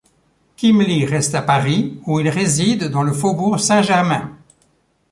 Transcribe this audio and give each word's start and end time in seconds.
Kymli 0.57 1.05
reste 1.05 1.35
à 1.35 1.43
Paris 1.43 1.99
où 2.07 2.19
il 2.19 2.27
réside 2.27 2.85
dans 2.85 3.03
le 3.03 3.13
Faubourg 3.13 3.59
Saint-Germain. 3.59 4.35